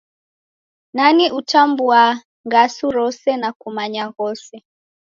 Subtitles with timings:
[0.93, 4.63] Nani utambua ngasu rose na kumanya ghose?